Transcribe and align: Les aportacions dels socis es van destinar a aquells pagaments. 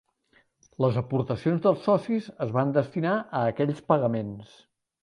Les 0.85 0.97
aportacions 1.01 1.61
dels 1.67 1.85
socis 1.91 2.33
es 2.47 2.55
van 2.59 2.75
destinar 2.81 3.17
a 3.23 3.47
aquells 3.53 3.89
pagaments. 3.93 4.61